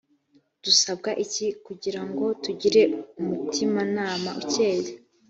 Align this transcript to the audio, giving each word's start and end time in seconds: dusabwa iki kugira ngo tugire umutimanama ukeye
dusabwa 0.63 1.09
iki 1.25 1.47
kugira 1.65 2.01
ngo 2.09 2.25
tugire 2.43 2.81
umutimanama 3.21 4.29
ukeye 4.41 4.89